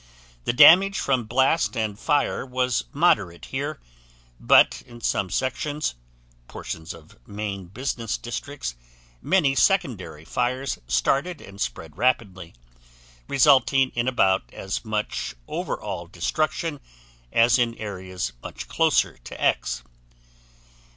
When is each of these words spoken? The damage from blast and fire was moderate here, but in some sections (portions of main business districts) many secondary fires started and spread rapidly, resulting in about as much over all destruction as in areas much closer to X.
The 0.45 0.51
damage 0.51 0.97
from 0.97 1.25
blast 1.25 1.77
and 1.77 1.99
fire 1.99 2.43
was 2.43 2.85
moderate 2.91 3.45
here, 3.45 3.79
but 4.39 4.81
in 4.87 4.99
some 4.99 5.29
sections 5.29 5.93
(portions 6.47 6.91
of 6.91 7.19
main 7.27 7.67
business 7.67 8.17
districts) 8.17 8.73
many 9.21 9.53
secondary 9.53 10.25
fires 10.25 10.79
started 10.87 11.39
and 11.39 11.61
spread 11.61 11.99
rapidly, 11.99 12.55
resulting 13.27 13.91
in 13.91 14.07
about 14.07 14.51
as 14.51 14.83
much 14.83 15.35
over 15.47 15.79
all 15.79 16.07
destruction 16.07 16.79
as 17.31 17.59
in 17.59 17.75
areas 17.75 18.33
much 18.41 18.67
closer 18.67 19.19
to 19.19 19.39
X. 19.39 19.83